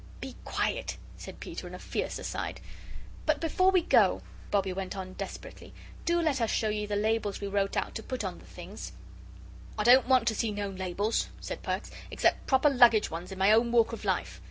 [0.19, 2.59] "Be quiet," said Peter, in a fierce aside.
[3.27, 7.39] "But before we go," Bobbie went on desperately, "do let us show you the labels
[7.39, 8.93] we wrote to put on the things."
[9.77, 13.51] "I don't want to see no labels," said Perks, "except proper luggage ones in my
[13.51, 14.39] own walk of life.